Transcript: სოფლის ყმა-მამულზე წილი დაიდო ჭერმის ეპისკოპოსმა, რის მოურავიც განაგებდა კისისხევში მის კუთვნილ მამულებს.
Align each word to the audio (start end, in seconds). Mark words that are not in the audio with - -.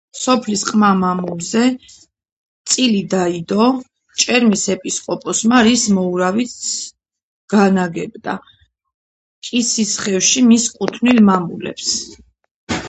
სოფლის 0.19 0.61
ყმა-მამულზე 0.69 1.59
წილი 2.71 3.01
დაიდო 3.13 3.67
ჭერმის 4.23 4.63
ეპისკოპოსმა, 4.75 5.59
რის 5.69 5.83
მოურავიც 5.97 6.55
განაგებდა 7.55 8.35
კისისხევში 9.51 10.45
მის 10.53 10.65
კუთვნილ 10.79 11.21
მამულებს. 11.31 11.93